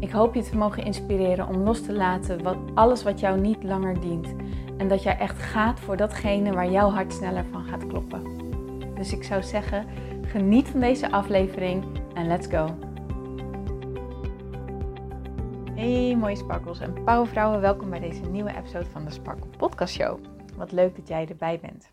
[0.00, 3.62] Ik hoop je te mogen inspireren om los te laten wat, alles wat jou niet
[3.62, 4.34] langer dient.
[4.76, 8.22] En dat jij echt gaat voor datgene waar jouw hart sneller van gaat kloppen.
[8.94, 9.86] Dus ik zou zeggen,
[10.22, 12.78] geniet van deze aflevering en let's go.
[15.74, 20.18] Hey mooie sparkles en powervrouwen, welkom bij deze nieuwe episode van de Sparkle Podcast Show.
[20.56, 21.90] Wat leuk dat jij erbij bent.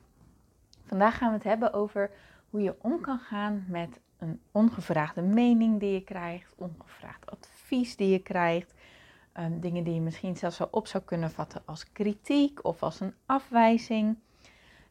[0.86, 2.12] Vandaag gaan we het hebben over
[2.50, 7.25] hoe je om kan gaan met een ongevraagde mening die je krijgt, ongevraagd
[7.66, 8.74] advies die je krijgt,
[9.34, 13.00] um, dingen die je misschien zelfs wel op zou kunnen vatten als kritiek of als
[13.00, 14.18] een afwijzing.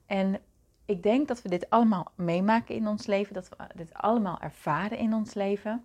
[0.07, 0.41] En
[0.85, 4.99] ik denk dat we dit allemaal meemaken in ons leven, dat we dit allemaal ervaren
[4.99, 5.85] in ons leven.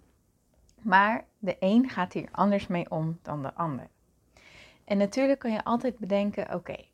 [0.81, 3.88] Maar de een gaat hier anders mee om dan de ander.
[4.83, 6.86] En natuurlijk kan je altijd bedenken: oké,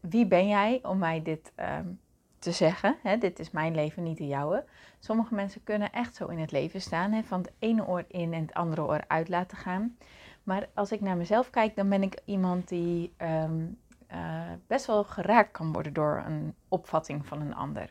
[0.00, 2.00] wie ben jij om mij dit um,
[2.40, 2.96] te zeggen.
[3.02, 4.64] Hè, dit is mijn leven, niet de jouwe.
[4.98, 8.32] Sommige mensen kunnen echt zo in het leven staan, hè, van het ene oor in
[8.32, 9.96] en het andere oor uit laten gaan.
[10.42, 13.78] Maar als ik naar mezelf kijk, dan ben ik iemand die um,
[14.12, 17.90] uh, best wel geraakt kan worden door een opvatting van een ander.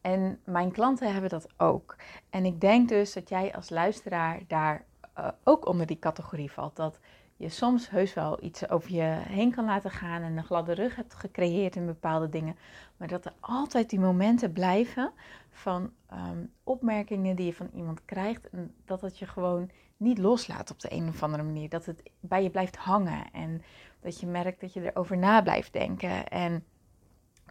[0.00, 1.96] En mijn klanten hebben dat ook.
[2.30, 4.84] En ik denk dus dat jij als luisteraar daar
[5.18, 6.76] uh, ook onder die categorie valt.
[6.76, 6.98] Dat
[7.36, 10.96] je soms heus wel iets over je heen kan laten gaan en een gladde rug
[10.96, 12.56] hebt gecreëerd in bepaalde dingen.
[12.96, 15.12] Maar dat er altijd die momenten blijven
[15.50, 18.50] van um, opmerkingen die je van iemand krijgt.
[18.50, 21.68] En dat het je gewoon niet loslaat op de een of andere manier.
[21.68, 23.62] Dat het bij je blijft hangen en
[24.00, 26.28] dat je merkt dat je erover na blijft denken.
[26.28, 26.64] En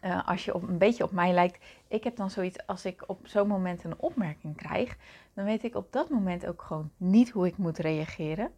[0.03, 3.03] uh, als je op, een beetje op mij lijkt, ik heb dan zoiets als ik
[3.07, 4.97] op zo'n moment een opmerking krijg,
[5.33, 8.51] dan weet ik op dat moment ook gewoon niet hoe ik moet reageren.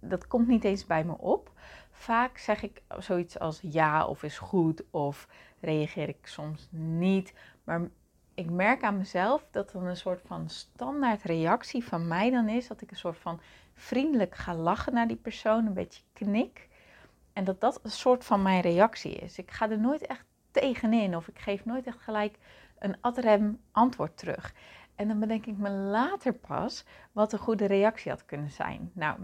[0.00, 1.52] Dat komt niet eens bij me op.
[1.90, 5.28] Vaak zeg ik zoiets als ja of is goed of
[5.60, 7.34] reageer ik soms niet.
[7.64, 7.88] Maar
[8.34, 12.66] ik merk aan mezelf dat er een soort van standaard reactie van mij dan is.
[12.66, 13.40] Dat ik een soort van
[13.74, 16.68] vriendelijk ga lachen naar die persoon, een beetje knik.
[17.32, 19.38] En dat dat een soort van mijn reactie is.
[19.38, 22.38] Ik ga er nooit echt tegenin of ik geef nooit echt gelijk
[22.78, 24.54] een adrem antwoord terug.
[24.94, 28.90] En dan bedenk ik me later pas wat een goede reactie had kunnen zijn.
[28.94, 29.18] Nou,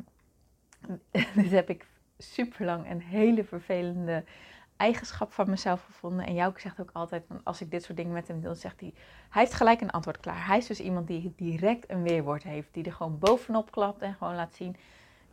[1.35, 1.87] dit heb ik
[2.19, 4.25] super lang een hele vervelende
[4.77, 6.27] eigenschap van mezelf gevonden.
[6.27, 8.95] En Jouke zegt ook altijd, als ik dit soort dingen met hem deel, zegt hij,
[9.31, 10.47] hij heeft gelijk een antwoord klaar.
[10.47, 14.15] Hij is dus iemand die direct een weerwoord heeft, die er gewoon bovenop klapt en
[14.15, 14.77] gewoon laat zien,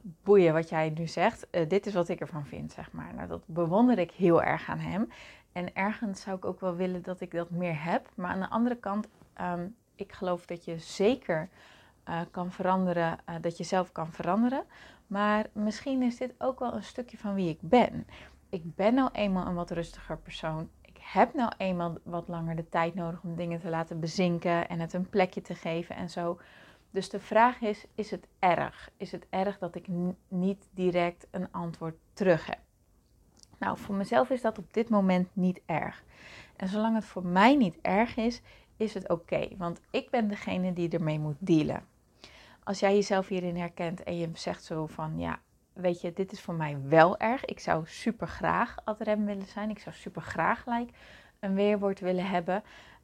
[0.01, 3.13] boeien wat jij nu zegt, uh, dit is wat ik ervan vind, zeg maar.
[3.15, 5.09] Nou, dat bewonder ik heel erg aan hem.
[5.51, 8.09] En ergens zou ik ook wel willen dat ik dat meer heb.
[8.15, 9.07] Maar aan de andere kant,
[9.41, 11.49] um, ik geloof dat je zeker
[12.09, 14.63] uh, kan veranderen, uh, dat je zelf kan veranderen.
[15.09, 18.07] Maar misschien is dit ook wel een stukje van wie ik ben.
[18.49, 20.69] Ik ben nou eenmaal een wat rustiger persoon.
[20.81, 24.79] Ik heb nou eenmaal wat langer de tijd nodig om dingen te laten bezinken en
[24.79, 26.39] het een plekje te geven en zo.
[26.91, 28.89] Dus de vraag is: is het erg?
[28.97, 29.85] Is het erg dat ik
[30.27, 32.59] niet direct een antwoord terug heb?
[33.57, 36.03] Nou, voor mezelf is dat op dit moment niet erg.
[36.55, 38.41] En zolang het voor mij niet erg is,
[38.77, 39.47] is het oké.
[39.57, 41.83] want ik ben degene die ermee moet dealen
[42.63, 45.39] als jij jezelf hierin herkent en je zegt zo van ja,
[45.73, 47.45] weet je, dit is voor mij wel erg.
[47.45, 49.69] Ik zou super graag adrem willen zijn.
[49.69, 50.93] Ik zou super graag like,
[51.39, 52.63] een weerwoord willen hebben.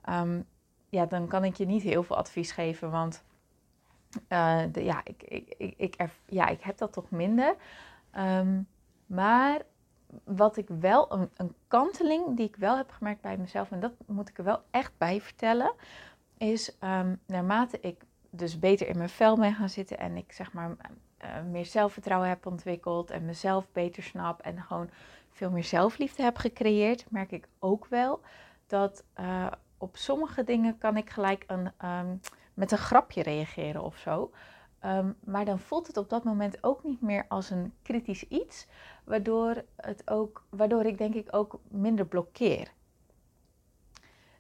[0.09, 0.45] Um,
[0.89, 3.23] ja, dan kan ik je niet heel veel advies geven, want
[4.29, 5.23] uh, de, ja, ik,
[5.57, 5.95] ik, ik,
[6.25, 7.55] ja, ik heb dat toch minder.
[8.17, 8.67] Um,
[9.05, 9.61] maar
[10.23, 13.93] wat ik wel, een, een kanteling die ik wel heb gemerkt bij mezelf, en dat
[14.05, 15.73] moet ik er wel echt bij vertellen,
[16.37, 18.03] is um, naarmate ik
[18.35, 20.75] dus beter in mijn vel ben gaan zitten en ik zeg maar
[21.23, 24.90] uh, meer zelfvertrouwen heb ontwikkeld en mezelf beter snap en gewoon
[25.29, 28.22] veel meer zelfliefde heb gecreëerd, merk ik ook wel
[28.67, 29.47] dat uh,
[29.78, 32.20] op sommige dingen kan ik gelijk een, um,
[32.53, 34.32] met een grapje reageren of zo.
[34.85, 38.67] Um, maar dan voelt het op dat moment ook niet meer als een kritisch iets,
[39.03, 42.72] waardoor, het ook, waardoor ik denk ik ook minder blokkeer.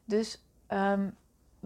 [0.05, 1.15] Dus um,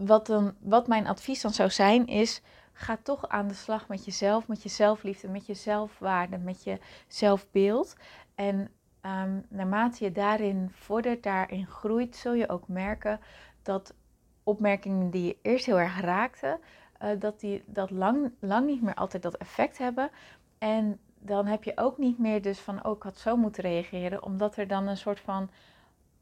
[0.06, 2.42] wat, dan, wat mijn advies dan zou zijn is,
[2.72, 6.78] ga toch aan de slag met jezelf, met je zelfliefde, met je zelfwaarde, met je
[7.08, 7.96] zelfbeeld.
[8.34, 8.70] En
[9.02, 13.20] um, naarmate je daarin vordert, daarin groeit, zul je ook merken
[13.62, 13.94] dat
[14.42, 16.60] opmerkingen die je eerst heel erg raakten,
[17.18, 20.10] dat die dat lang, lang niet meer altijd dat effect hebben.
[20.58, 24.22] En dan heb je ook niet meer dus van, oh, ik had zo moeten reageren,
[24.22, 25.50] omdat er dan een soort van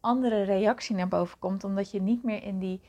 [0.00, 2.80] andere reactie naar boven komt, omdat je niet meer in die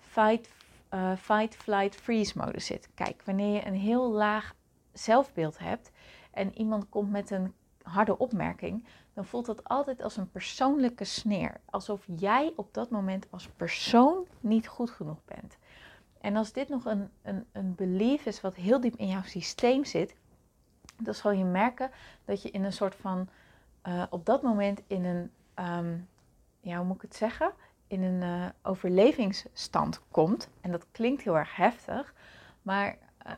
[0.00, 0.48] fight,
[0.90, 2.88] uh, fight flight, freeze modus zit.
[2.94, 4.54] Kijk, wanneer je een heel laag
[4.92, 5.90] zelfbeeld hebt
[6.30, 11.60] en iemand komt met een harde opmerking, dan voelt dat altijd als een persoonlijke sneer.
[11.64, 15.56] Alsof jij op dat moment als persoon niet goed genoeg bent.
[16.20, 19.84] En als dit nog een, een, een belief is wat heel diep in jouw systeem
[19.84, 20.14] zit,
[20.96, 21.90] dan zal je merken
[22.24, 23.28] dat je in een soort van,
[23.88, 25.30] uh, op dat moment in een,
[25.64, 26.08] um,
[26.60, 27.52] ja, hoe moet ik het zeggen?
[27.90, 30.48] In een uh, overlevingsstand komt.
[30.60, 32.14] En dat klinkt heel erg heftig,
[32.62, 33.32] maar uh,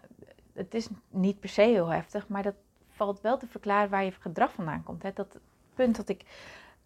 [0.52, 2.54] het is niet per se heel heftig, maar dat
[2.88, 5.02] valt wel te verklaren waar je gedrag vandaan komt.
[5.02, 5.12] Hè?
[5.12, 5.38] Dat
[5.74, 6.24] punt dat ik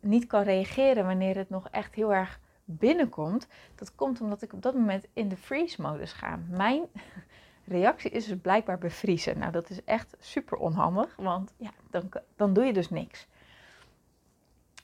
[0.01, 4.63] niet kan reageren wanneer het nog echt heel erg binnenkomt, dat komt omdat ik op
[4.63, 6.39] dat moment in de freeze-modus ga.
[6.49, 6.83] Mijn
[7.65, 9.39] reactie is dus blijkbaar bevriezen.
[9.39, 13.27] Nou, dat is echt super onhandig, want ja, dan, dan doe je dus niks.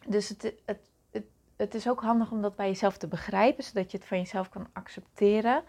[0.06, 0.80] Dus het, het,
[1.62, 4.48] het, is ook handig om dat bij jezelf te begrijpen, zodat je het van jezelf
[4.48, 5.62] kan accepteren.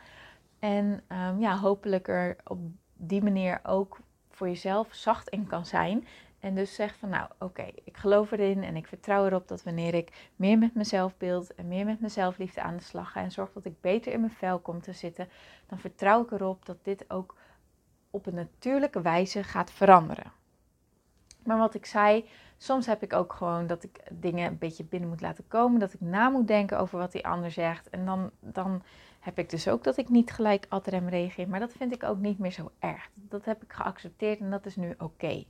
[0.60, 2.60] En um, ja, hopelijk er op
[2.94, 4.00] die manier ook
[4.30, 6.08] voor jezelf zacht in kan zijn.
[6.40, 9.94] En dus zeg van nou oké, ik geloof erin en ik vertrouw erop dat wanneer
[9.94, 13.32] ik meer met mezelf beeld en meer met mezelf liefde aan de slag ga en
[13.32, 15.30] zorg dat ik beter in mijn vel kom te zitten,
[15.68, 17.36] dan vertrouw ik erop dat dit ook
[18.10, 20.32] op een natuurlijke wijze gaat veranderen.
[21.44, 22.26] Maar wat ik zei,
[22.64, 25.94] soms heb ik ook gewoon dat ik dingen een beetje binnen moet laten komen, dat
[25.94, 27.90] ik na moet denken over wat die ander zegt.
[27.90, 28.84] En dan, dan
[29.20, 32.04] heb ik dus ook dat ik niet gelijk ad rem reageer, maar dat vind ik
[32.04, 33.10] ook niet meer zo erg.
[33.14, 35.44] Dat heb ik geaccepteerd en dat is nu oké.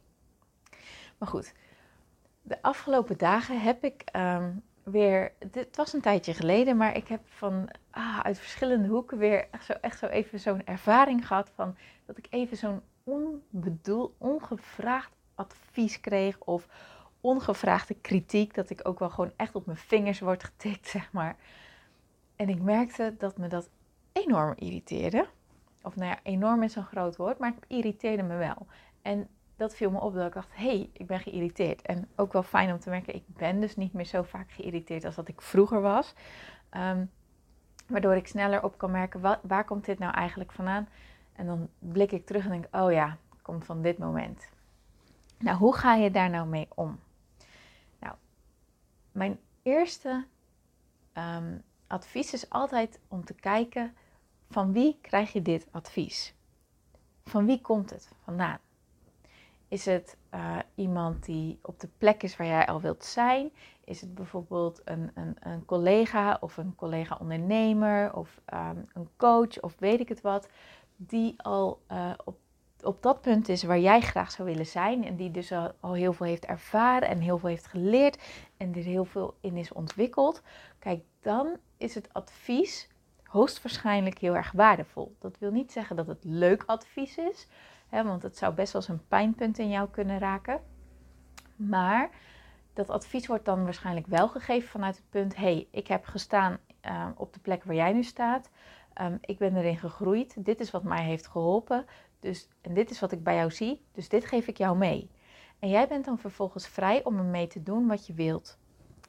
[1.17, 1.53] Maar goed,
[2.41, 5.31] de afgelopen dagen heb ik um, weer.
[5.51, 9.65] Dit was een tijdje geleden, maar ik heb van ah, uit verschillende hoeken weer echt
[9.65, 11.75] zo, echt zo even zo'n ervaring gehad van
[12.05, 16.67] dat ik even zo'n onbedoeld, ongevraagd advies kreeg of
[17.23, 21.35] ongevraagde kritiek, dat ik ook wel gewoon echt op mijn vingers word getikt, zeg maar.
[22.35, 23.69] En ik merkte dat me dat
[24.11, 25.27] enorm irriteerde.
[25.81, 28.67] Of nou ja, enorm is een groot woord, maar het irriteerde me wel.
[29.01, 31.81] En dat viel me op dat ik dacht, hé, hey, ik ben geïrriteerd.
[31.81, 35.05] En ook wel fijn om te merken, ik ben dus niet meer zo vaak geïrriteerd
[35.05, 36.13] als dat ik vroeger was.
[36.71, 37.11] Um,
[37.87, 40.87] waardoor ik sneller op kan merken, waar komt dit nou eigenlijk vandaan?
[41.33, 44.49] En dan blik ik terug en denk, oh ja, komt van dit moment.
[45.37, 46.99] Nou, hoe ga je daar nou mee om?
[49.13, 50.25] Mijn eerste
[51.17, 53.95] um, advies is altijd om te kijken,
[54.49, 56.33] van wie krijg je dit advies?
[57.23, 58.59] Van wie komt het vandaan?
[59.67, 63.51] Is het uh, iemand die op de plek is waar jij al wilt zijn?
[63.83, 69.75] Is het bijvoorbeeld een, een, een collega of een collega-ondernemer of um, een coach of
[69.79, 70.49] weet ik het wat,
[70.95, 72.37] die al uh, op,
[72.85, 76.13] op dat punt is waar jij graag zou willen zijn en die dus al, heel
[76.13, 78.21] veel heeft ervaren en heel veel heeft geleerd
[78.57, 80.41] en er heel veel in is ontwikkeld?
[80.79, 82.89] Kijk, dan is het advies
[83.23, 85.15] hoogstwaarschijnlijk heel erg waardevol.
[85.19, 87.47] Dat wil niet zeggen dat het leuk advies is,
[87.93, 90.61] Hè, want het zou best wel eens een pijnpunt in jou kunnen raken.
[91.55, 92.09] Maar
[92.73, 97.07] dat advies wordt dan waarschijnlijk wel gegeven vanuit het punt: hey, ik heb gestaan uh,
[97.15, 98.49] op de plek waar jij nu staat.
[99.01, 100.45] Um, ik ben erin gegroeid.
[100.45, 101.85] Dit is wat mij heeft geholpen.
[102.23, 103.81] Dus, en dit is wat ik bij jou zie.
[103.91, 105.09] Dus dit geef ik jou mee.
[105.59, 108.57] En jij bent dan vervolgens vrij om ermee te doen wat je wilt.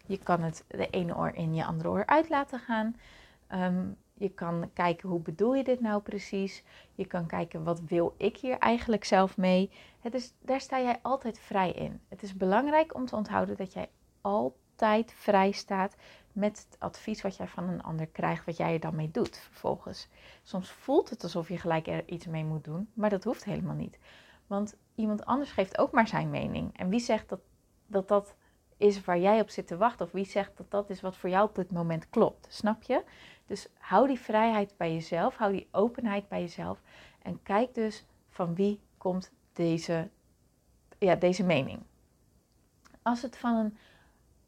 [0.06, 2.96] Je kan het de ene oor in je andere oor uit laten gaan.
[3.52, 6.62] Um, je kan kijken hoe bedoel je dit nou precies.
[6.94, 9.70] Je kan kijken wat wil ik hier eigenlijk zelf mee.
[10.00, 12.00] Het is, daar sta jij altijd vrij in.
[12.08, 13.88] Het is belangrijk om te onthouden dat jij
[14.20, 15.96] altijd vrij staat
[16.34, 19.38] met het advies wat jij van een ander krijgt, wat jij er dan mee doet
[19.38, 20.08] vervolgens.
[20.42, 23.74] Soms voelt het alsof je gelijk er iets mee moet doen, maar dat hoeft helemaal
[23.74, 23.98] niet.
[24.46, 26.78] Want iemand anders geeft ook maar zijn mening.
[26.78, 27.40] En wie zegt dat
[27.86, 28.34] dat, dat
[28.76, 30.06] is waar jij op zit te wachten?
[30.06, 32.46] Of wie zegt dat dat is wat voor jou op dit moment klopt?
[32.50, 33.04] Snap je?
[33.46, 36.82] Dus hou die vrijheid bij jezelf, hou die openheid bij jezelf
[37.22, 40.10] en kijk dus van wie komt deze,
[40.98, 41.82] ja, deze mening.
[43.02, 43.76] Als het van een,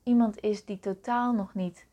[0.07, 1.87] iemand is die totaal nog niet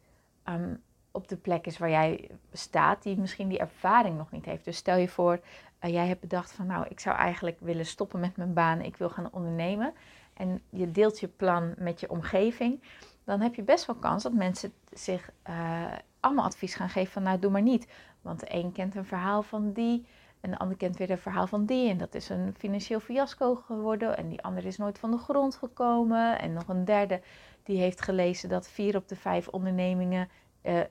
[0.45, 4.65] um, op de plek is waar jij staat, die misschien die ervaring nog niet heeft.
[4.65, 5.39] Dus stel je voor,
[5.81, 8.97] uh, jij hebt bedacht van nou, ik zou eigenlijk willen stoppen met mijn baan, ik
[8.97, 9.93] wil gaan ondernemen.
[10.33, 12.83] En je deelt je plan met je omgeving,
[13.23, 17.23] dan heb je best wel kans dat mensen zich uh, allemaal advies gaan geven van
[17.23, 17.87] nou doe maar niet.
[18.21, 20.05] Want de een kent een verhaal van die
[20.43, 21.89] en de ander kent weer een verhaal van die.
[21.89, 24.17] En dat is een financieel fiasco geworden.
[24.17, 26.39] En die andere is nooit van de grond gekomen.
[26.39, 27.21] En nog een derde
[27.63, 30.29] die heeft gelezen dat vier op de vijf ondernemingen.
[30.63, 30.85] Uh, uh,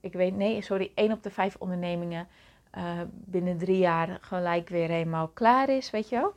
[0.00, 2.28] ik weet, nee, sorry, één op de vijf ondernemingen
[2.74, 6.34] uh, binnen drie jaar gelijk weer helemaal klaar is, weet je wel.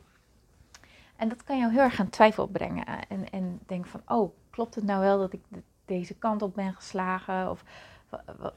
[1.15, 2.85] En dat kan jou heel erg aan twijfel brengen.
[2.85, 5.41] En, en denk van, oh, klopt het nou wel dat ik
[5.85, 7.49] deze kant op ben geslagen?
[7.49, 7.63] Of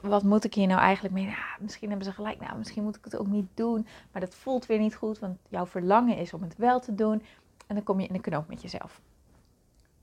[0.01, 1.25] wat moet ik hier nou eigenlijk mee?
[1.25, 3.87] Ja, misschien hebben ze gelijk, nou, misschien moet ik het ook niet doen.
[4.11, 7.23] Maar dat voelt weer niet goed, want jouw verlangen is om het wel te doen.
[7.67, 9.01] En dan kom je in de knoop met jezelf.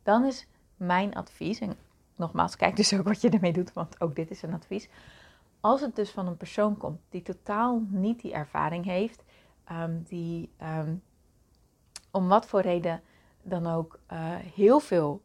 [0.03, 1.77] Dan is mijn advies, en
[2.17, 4.89] nogmaals, kijk dus ook wat je ermee doet, want ook dit is een advies.
[5.61, 9.23] Als het dus van een persoon komt die totaal niet die ervaring heeft,
[9.65, 10.95] ehm, die ehm,
[12.11, 13.03] om wat voor reden
[13.43, 15.23] dan ook uh, heel veel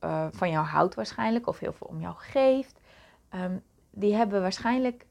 [0.00, 2.80] uh, van jou houdt waarschijnlijk, of heel veel om jou geeft,
[3.34, 5.06] um, die hebben waarschijnlijk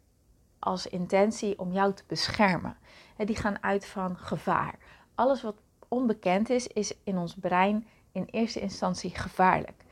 [0.60, 2.78] als intentie om jou te beschermen.
[3.18, 4.76] En die gaan uit van gevaar.
[5.16, 5.56] Alles wat
[5.88, 9.84] onbekend is, is in ons brein in eerste instantie gevaarlijk.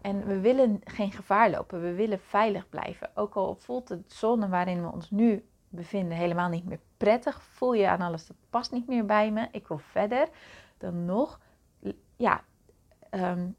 [0.00, 3.10] En we willen geen gevaar lopen, we willen veilig blijven.
[3.14, 7.74] Ook al voelt de zone waarin we ons nu bevinden helemaal niet meer prettig, voel
[7.74, 10.28] je aan alles, dat past niet meer bij me, ik wil verder,
[10.78, 11.40] dan nog,
[12.16, 12.44] ja,
[13.10, 13.56] um,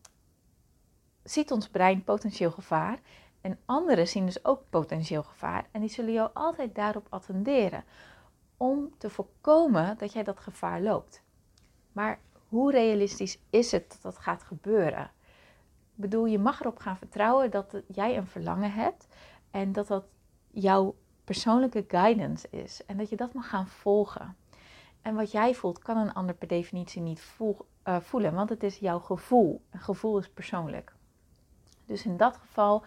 [1.24, 3.00] ziet ons brein potentieel gevaar.
[3.46, 5.68] En anderen zien dus ook potentieel gevaar.
[5.72, 7.84] En die zullen jou altijd daarop attenderen.
[8.58, 11.24] Om te voorkomen dat jij dat gevaar loopt.
[11.92, 15.04] Maar hoe realistisch is het dat dat gaat gebeuren?
[15.96, 19.08] Ik bedoel, je mag erop gaan vertrouwen dat jij een verlangen hebt.
[19.52, 20.06] En dat dat
[20.52, 22.86] jouw persoonlijke guidance is.
[22.86, 24.36] En dat je dat mag gaan volgen.
[25.02, 27.38] En wat jij voelt, kan een ander per definitie niet
[27.84, 28.34] eh, voelen.
[28.34, 29.62] Want het is jouw gevoel.
[29.70, 30.94] Een gevoel is persoonlijk.
[31.86, 32.86] Dus in dat geval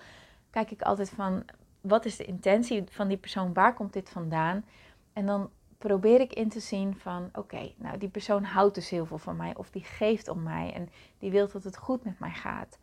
[0.50, 1.44] kijk ik altijd van
[1.80, 4.64] wat is de intentie van die persoon, waar komt dit vandaan?
[5.12, 9.06] En dan probeer ik in te zien van oké, nou die persoon houdt dus heel
[9.06, 10.88] veel van mij of die geeft om mij en
[11.18, 12.78] die wil dat het goed met mij gaat.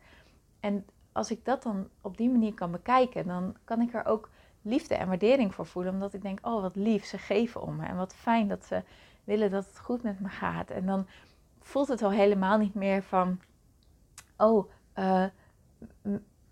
[0.59, 4.29] En als ik dat dan op die manier kan bekijken, dan kan ik er ook
[4.61, 5.93] liefde en waardering voor voelen.
[5.93, 7.85] Omdat ik denk, oh wat lief, ze geven om me.
[7.85, 8.83] En wat fijn dat ze
[9.23, 10.69] willen dat het goed met me gaat.
[10.69, 11.07] En dan
[11.61, 13.39] voelt het al helemaal niet meer van,
[14.37, 15.25] oh, uh,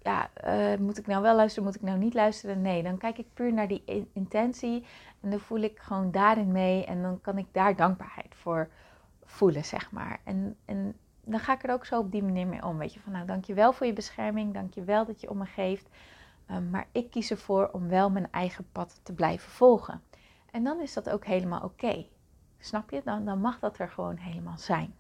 [0.04, 2.62] ja, uh, moet ik nou wel luisteren, moet ik nou niet luisteren?
[2.62, 4.86] Nee, dan kijk ik puur naar die intentie
[5.22, 8.70] en dan voel ik gewoon daarin mee en dan kan ik daar dankbaarheid voor
[9.24, 10.20] voelen, zeg maar.
[10.24, 13.00] En, en dan ga ik er ook zo op die manier mee om, weet je,
[13.00, 15.90] van nou, dankjewel voor je bescherming, dankjewel dat je om me geeft,
[16.52, 20.02] um, maar ik kies ervoor om wel mijn eigen pad te blijven volgen.
[20.52, 22.06] En dan is dat ook helemaal oké.
[22.60, 23.02] Snap je?
[23.04, 24.96] Dan, dan mag dat er gewoon helemaal zijn.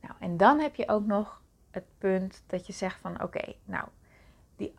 [0.00, 1.42] Nou, en dan heb je ook nog
[1.76, 3.88] het punt dat je zegt van oké, nou,
[4.56, 4.74] die,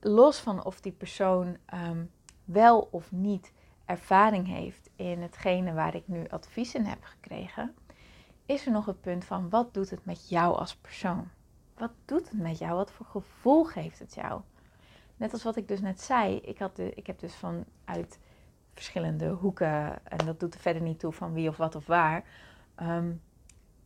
[0.00, 2.04] los van of die persoon ehm,
[2.44, 3.52] wel of niet
[3.84, 7.74] ervaring heeft in hetgene waar ik nu advies in heb gekregen,
[8.46, 11.28] is er nog het punt van wat doet het met jou als persoon?
[11.76, 12.74] Wat doet het met jou?
[12.74, 14.40] Wat voor gevoel geeft het jou?
[15.16, 18.18] Net als wat ik dus net zei, ik, had de, ik heb dus vanuit
[18.74, 22.24] verschillende hoeken, en dat doet er verder niet toe van wie of wat of waar,
[22.74, 23.12] ehm,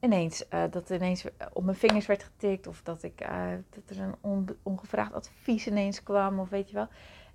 [0.05, 2.67] ineens, uh, dat ineens op mijn vingers werd getikt.
[2.67, 6.39] Of dat, ik, uh, dat er een ongevraagd advies ineens kwam.
[6.39, 6.89] Of weet je wel.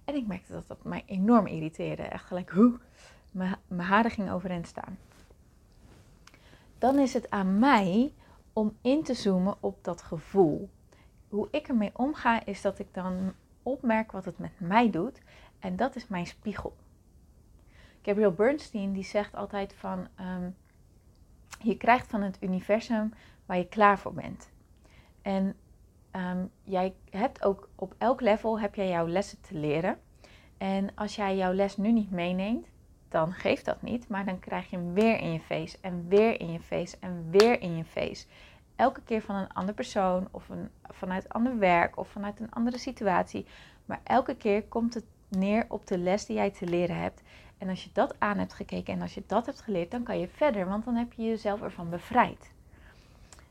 [0.05, 2.03] En ik merkte dat dat mij enorm irriteerde.
[2.03, 2.79] Echt gelijk, hoe,
[3.31, 4.97] mijn, mijn haren gingen overeind staan.
[6.77, 8.13] Dan is het aan mij
[8.53, 10.69] om in te zoomen op dat gevoel.
[11.27, 13.33] Hoe ik ermee omga is dat ik dan
[13.63, 15.21] opmerk wat het met mij doet.
[15.59, 16.75] En dat is mijn spiegel.
[18.01, 20.07] Gabriel Bernstein die zegt altijd van...
[20.19, 20.55] Um,
[21.59, 23.13] je krijgt van het universum
[23.45, 24.49] waar je klaar voor bent.
[25.21, 25.55] En
[26.11, 29.99] ehm, jij hebt ook op elk level heb jij jouw lessen te leren.
[30.57, 32.67] En als jij jouw les nu niet meeneemt,
[33.09, 34.07] dan geeft dat niet.
[34.07, 37.27] Maar dan krijg je hem weer in je face en weer in je face en
[37.31, 38.25] weer in je face.
[38.75, 42.77] Elke keer van een andere persoon of een, vanuit ander werk of vanuit een andere
[42.77, 43.45] situatie.
[43.85, 47.21] Maar elke keer komt het neer op de les die jij te leren hebt.
[47.59, 50.19] En als je dat aan hebt gekeken en als je dat hebt geleerd, dan kan
[50.19, 52.51] je verder, want dan heb je jezelf ervan bevrijd.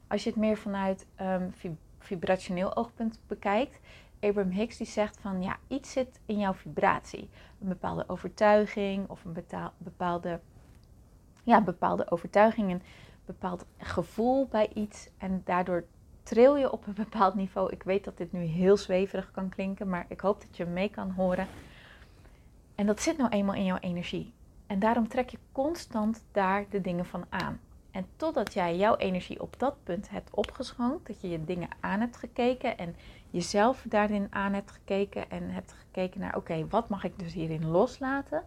[0.06, 1.54] Als je het meer vanuit um,
[1.98, 3.78] vibrationeel oogpunt bekijkt,
[4.20, 7.28] Abraham Hicks die zegt van ja, iets zit in jouw vibratie.
[7.60, 9.44] Een bepaalde overtuiging of een
[9.78, 10.40] bepaalde,
[11.42, 12.82] ja, bepaalde overtuiging, een
[13.24, 15.10] bepaald gevoel bij iets.
[15.18, 15.84] En daardoor
[16.22, 17.72] tril je op een bepaald niveau.
[17.72, 20.88] Ik weet dat dit nu heel zweverig kan klinken, maar ik hoop dat je mee
[20.88, 21.46] kan horen.
[22.78, 24.32] En dat zit nou eenmaal in jouw energie.
[24.66, 27.60] En daarom trek je constant daar de dingen van aan.
[27.90, 32.00] En totdat jij jouw energie op dat punt hebt opgeschonkt, dat je je dingen aan
[32.00, 32.96] hebt gekeken en
[33.30, 37.66] jezelf daarin aan hebt gekeken en hebt gekeken naar oké, wat mag ik dus hierin
[37.66, 38.42] loslaten?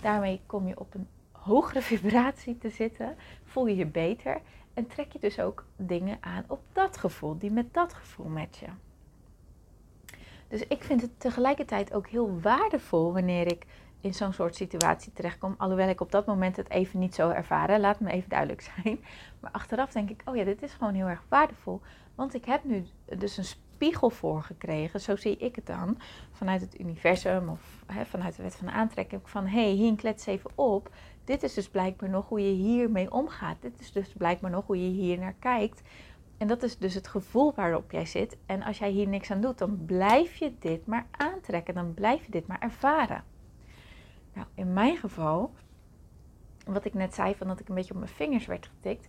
[0.00, 4.40] Daarmee kom je op een hogere vibratie te zitten, voel je je beter
[4.74, 8.78] en trek je dus ook dingen aan op dat gevoel, die met dat gevoel matchen.
[10.52, 13.66] Dus ik vind het tegelijkertijd ook heel waardevol wanneer ik
[14.00, 15.54] in zo'n soort situatie terechtkom.
[15.58, 17.80] Alhoewel ik op dat moment het even niet zo ervaren.
[17.80, 19.00] Laat me even duidelijk zijn.
[19.40, 21.80] Maar achteraf denk ik, oh ja, dit is gewoon heel erg waardevol.
[22.14, 22.86] Want ik heb nu
[23.18, 25.00] dus een spiegel voor gekregen.
[25.00, 25.98] Zo zie ik het dan.
[26.32, 29.22] Vanuit het universum of vanuit de wet van aantrekking.
[29.24, 30.90] Van, hé, hey, hier klets even op.
[31.24, 33.56] Dit is dus blijkbaar nog hoe je hiermee omgaat.
[33.60, 35.82] Dit is dus blijkbaar nog hoe je hier naar kijkt.
[36.42, 38.36] En dat is dus het gevoel waarop jij zit.
[38.46, 41.74] En als jij hier niks aan doet, dan blijf je dit maar aantrekken.
[41.74, 43.24] Dan blijf je dit maar ervaren.
[44.32, 45.52] Nou, in mijn geval,
[46.66, 49.08] wat ik net zei, van dat ik een beetje op mijn vingers werd getikt.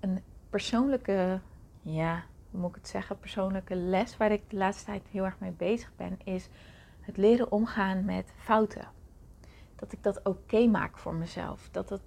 [0.00, 1.40] Een persoonlijke,
[1.82, 5.38] ja, hoe moet ik het zeggen, persoonlijke les waar ik de laatste tijd heel erg
[5.38, 6.48] mee bezig ben, is
[7.00, 8.88] het leren omgaan met fouten.
[9.76, 11.68] Dat ik dat oké maak voor mezelf.
[11.70, 12.00] Dat,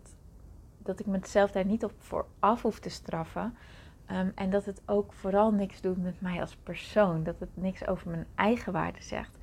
[0.77, 3.57] dat ik mezelf daar niet op voor af hoef te straffen.
[4.07, 7.23] Ehm, en dat het ook vooral niks doet met mij als persoon.
[7.23, 9.37] Dat het niks over mijn eigen waarde zegt.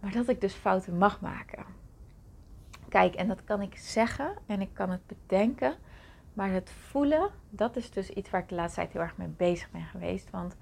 [0.00, 1.64] Maar dat ik dus fouten mag maken.
[2.88, 5.74] Kijk, en dat kan ik zeggen en ik kan het bedenken.
[6.32, 9.28] Maar het voelen, dat is dus iets waar ik de laatste tijd heel erg mee
[9.28, 10.30] bezig ben geweest.
[10.30, 10.56] Want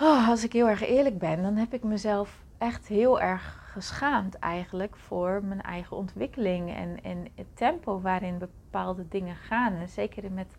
[0.00, 4.38] oh, als ik heel erg eerlijk ben, dan heb ik mezelf echt heel erg geschaamd
[4.38, 9.72] eigenlijk voor mijn eigen ontwikkeling en, en het tempo waarin bepaalde dingen gaan.
[9.72, 10.56] En zeker met,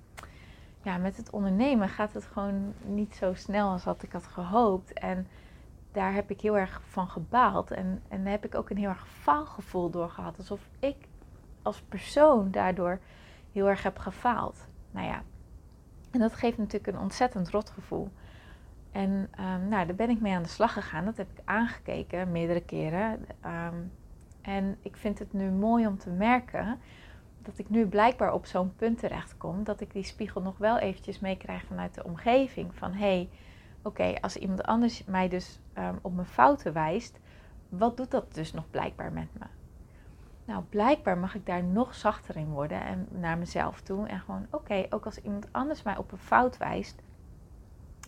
[0.82, 4.94] ja, met het ondernemen gaat het gewoon niet zo snel als wat ik had gehoopt.
[4.94, 5.28] En
[5.92, 7.72] daar heb ik heel erg van gebaald.
[7.72, 10.38] En, en daar heb ik ook een heel erg faalgevoel door gehad.
[10.38, 10.96] Alsof ik
[11.62, 13.00] als persoon daardoor
[13.52, 14.68] heel erg heb gefaald.
[14.92, 15.24] Nou ja,
[16.12, 18.10] en dat geeft natuurlijk een ontzettend rot gevoel.
[18.92, 19.10] En
[19.40, 21.06] um, nou, daar ben ik mee aan de slag gegaan.
[21.06, 23.26] Dat heb ik aangekeken meerdere keren.
[23.46, 23.92] Um,
[24.42, 26.80] en ik vind het nu mooi om te merken
[27.44, 29.64] dat ik nu blijkbaar op zo'n punt terechtkom.
[29.64, 32.76] Dat ik die spiegel nog wel eventjes meekrijg vanuit de omgeving.
[32.76, 33.30] Van hé, hey,
[33.82, 37.20] oké, als iemand anders mij dus um, op mijn fouten wijst,
[37.70, 39.46] wat doet dat dus nog blijkbaar met me?
[40.46, 44.08] Nou, blijkbaar mag ik daar nog zachter in worden en naar mezelf toe.
[44.08, 47.02] En gewoon, oké, ook als iemand anders mij op een fout wijst,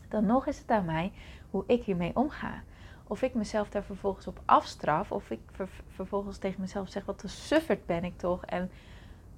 [0.09, 1.11] dan nog is het aan mij
[1.49, 2.63] hoe ik hiermee omga.
[3.07, 5.39] Of ik mezelf daar vervolgens op afstraf, of ik
[5.87, 8.45] vervolgens tegen mezelf zeg, wat een ben ik toch.
[8.45, 8.71] En,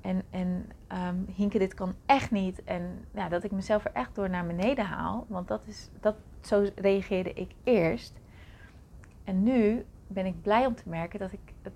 [0.05, 0.71] en, en
[1.07, 2.63] um, Hinke, dit kan echt niet.
[2.63, 5.25] En ja, dat ik mezelf er echt door naar beneden haal.
[5.27, 8.19] Want dat is, dat, zo reageerde ik eerst.
[9.23, 11.73] En nu ben ik blij om te merken dat ik het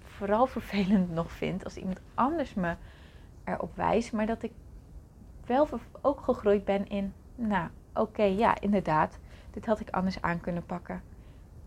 [0.00, 2.74] vooral vervelend nog vind als iemand anders me
[3.44, 4.12] erop wijst.
[4.12, 4.52] Maar dat ik
[5.46, 5.68] wel
[6.00, 9.18] ook gegroeid ben in, nou oké, ja inderdaad,
[9.50, 11.02] dit had ik anders aan kunnen pakken.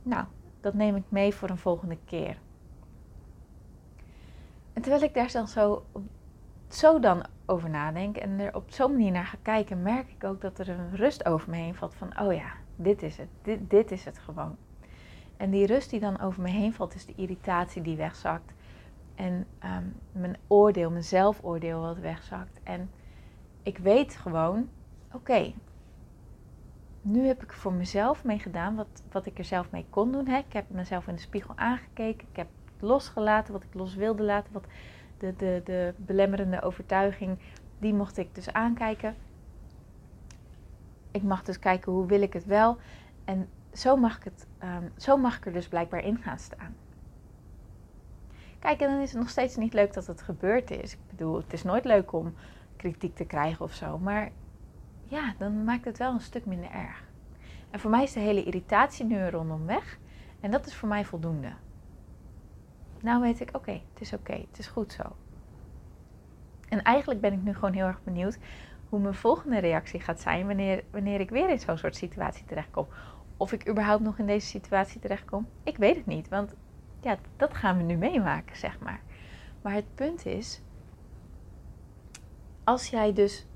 [0.04, 0.26] Nou,
[0.62, 2.38] dat neem ik mee voor een volgende keer.
[4.74, 5.86] En terwijl ik daar dan zo,
[6.68, 10.42] zo dan over nadenk en er op zo'n manier naar ga kijken, merk ik ook
[10.42, 13.70] dat er een rust over me heen valt van, oh ja, dit is het, dit,
[13.70, 14.56] dit is het gewoon.
[15.38, 18.54] En die rust die dan over me heen valt, is de irritatie die wegzakt.
[19.16, 22.60] En ehm, mijn oordeel, mijn zelfoordeel wat wegzakt.
[22.64, 22.90] En
[23.64, 24.70] ik weet gewoon,
[25.12, 25.54] oké,
[27.02, 30.28] nu heb ik voor mezelf mee gedaan wat, wat ik er zelf mee kon doen.
[30.28, 30.38] Hè.
[30.38, 32.28] Ik heb mezelf in de spiegel aangekeken.
[32.30, 32.48] Ik heb
[32.84, 34.54] losgelaten wat ik los wilde laten.
[34.54, 34.66] Wat
[35.18, 37.38] de, de, de belemmerende overtuiging,
[37.80, 39.16] die mocht ik dus aankijken.
[41.12, 42.78] Ik mag dus kijken hoe wil ik het wel.
[43.26, 46.76] En zo mag ik, het, um, zo mag ik er dus blijkbaar in gaan staan.
[48.60, 50.94] Kijk, en dan is het nog steeds niet leuk dat het gebeurd is.
[50.94, 52.34] Ik bedoel, het is nooit leuk om
[52.76, 53.98] kritiek te krijgen of zo.
[53.98, 54.32] Maar
[55.04, 57.04] ja, dan maakt het wel een stuk minder erg.
[57.70, 59.98] En voor mij is de hele irritatie nu rondom weg.
[60.40, 61.52] En dat is voor mij voldoende.
[63.04, 65.16] Nou weet ik, oké, het is oké, het is goed zo.
[66.70, 68.38] En eigenlijk ben ik nu gewoon heel erg benieuwd
[68.90, 72.88] hoe mijn volgende reactie gaat zijn wanneer, wanneer ik weer in zo'n soort situatie terechtkom.
[73.38, 76.30] Of ik überhaupt nog in deze situatie terechtkom, ik weet het niet.
[76.30, 76.54] Want
[77.02, 79.02] ja, dat gaan we nu meemaken, zeg maar.
[79.62, 80.62] Maar het punt is,
[82.64, 83.48] als jij dus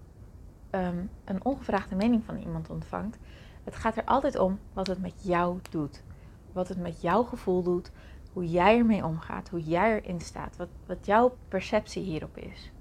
[0.71, 3.17] um, een ongevraagde mening van iemand ontvangt,
[3.63, 6.03] het gaat er altijd om wat het met jou doet.
[6.51, 7.91] Wat het met jouw gevoel doet,
[8.38, 12.71] hoe jij ermee omgaat, hoe jij erin staat, wat, wat jouw perceptie hierop is.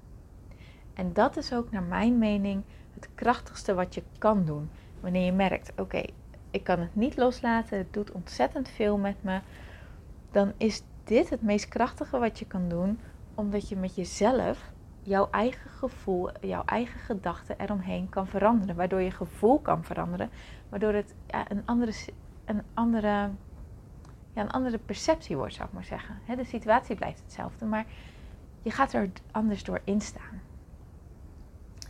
[0.93, 4.69] En dat is ook naar mijn mening het krachtigste wat je kan doen.
[4.99, 6.03] Wanneer je merkt, oké,
[6.51, 9.39] ik kan het niet loslaten, het doet ontzettend veel met me.
[10.31, 12.99] Dan is dit het meest krachtige wat je kan doen,
[13.35, 18.75] omdat je met jezelf jouw eigen gevoel, jouw eigen gedachten eromheen kan veranderen.
[18.75, 20.29] Waardoor je gevoel kan veranderen.
[20.69, 21.93] Waardoor het ja, een, andere,
[22.45, 23.29] een, andere,
[24.37, 26.15] ja, een andere perceptie wordt, zou ik maar zeggen.
[26.35, 27.85] de situatie blijft hetzelfde, maar
[28.61, 30.41] je gaat er anders door instaan.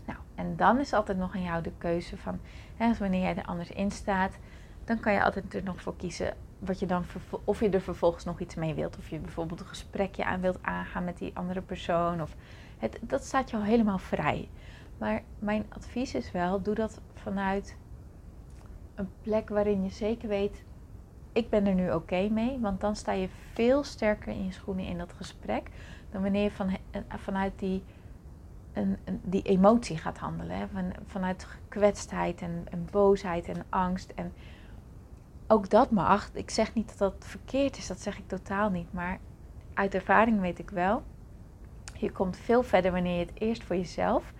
[0.05, 2.39] Nou, en dan is altijd nog aan jou de keuze van,
[2.75, 4.37] hè, wanneer jij er anders in staat,
[4.83, 7.05] dan kan je altijd er nog voor kiezen wat je dan
[7.43, 8.97] of je er vervolgens nog iets mee wilt.
[8.97, 12.21] Of je bijvoorbeeld een gesprekje aan wilt aangaan met die andere persoon.
[12.21, 12.35] Of
[12.77, 14.49] het, dat staat je al helemaal vrij.
[14.97, 17.77] Maar mijn advies is wel, doe dat vanuit
[18.95, 20.63] een plek waarin je zeker weet,
[21.37, 22.59] ik ben er nu oké mee.
[22.59, 25.69] Want dan sta je veel sterker in je schoenen in dat gesprek.
[26.11, 27.83] Dan wanneer je van, eh, vanuit die,
[28.73, 30.57] een, die emotie gaat handelen.
[30.57, 30.67] Hè?
[30.67, 34.11] Van, vanuit gekwetstheid en, en boosheid en angst.
[34.15, 34.33] En
[35.47, 36.29] ook dat mag.
[36.33, 38.93] Ik zeg niet dat dat verkeerd is, dat zeg ik totaal niet.
[38.93, 39.19] Maar
[39.73, 41.03] uit ervaring weet ik wel.
[41.93, 44.33] Je komt veel verder wanneer je het eerst voor jezelf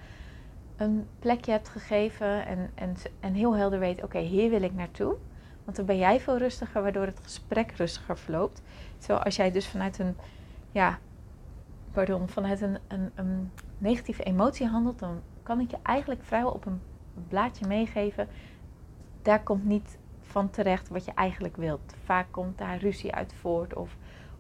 [0.78, 5.16] een plekje hebt gegeven en, en, en heel helder weet: oké, hier wil ik naartoe.
[5.68, 8.62] Want dan ben jij veel rustiger, waardoor het gesprek rustiger verloopt.
[8.98, 10.16] Terwijl als jij dus vanuit een,
[10.72, 11.00] ja,
[11.92, 16.66] pardon, vanuit een, een, een negatieve emotie handelt, dan kan ik je eigenlijk vrijwel op
[16.66, 16.82] een
[17.28, 18.28] blaadje meegeven.
[19.22, 21.96] Daar komt niet van terecht wat je eigenlijk wilt.
[22.04, 23.98] Vaak komt daar ruzie uit voort of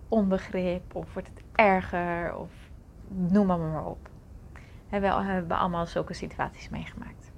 [0.07, 2.51] onbegrip of wordt het erger of
[3.07, 4.09] noem maar maar op.
[4.89, 7.31] We hebben allemaal zulke situaties meegemaakt.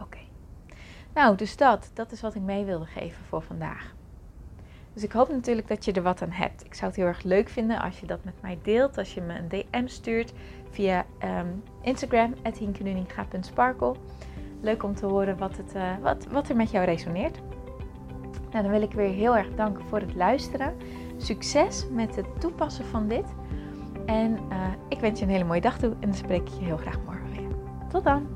[0.00, 0.18] Oké.
[1.16, 3.94] Nou, dus dat, dat is wat ik mee wilde geven voor vandaag.
[4.92, 6.64] Dus ik hoop natuurlijk dat je er wat aan hebt.
[6.64, 8.98] Ik zou het heel erg leuk vinden als je dat met mij deelt.
[8.98, 10.32] Als je me een DM stuurt
[10.70, 13.94] via um, Instagram, hinkenuninga.sparkle.
[14.60, 17.38] Leuk om te horen wat, het, uh, wat, wat er met jou resoneert.
[18.50, 20.76] Nou, dan wil ik weer heel erg danken voor het luisteren.
[21.16, 23.26] Succes met het toepassen van dit.
[24.06, 24.56] En uh,
[24.88, 27.00] ik wens je een hele mooie dag toe en dan spreek ik je heel graag
[27.04, 27.48] morgen weer.
[27.88, 28.35] Tot dan!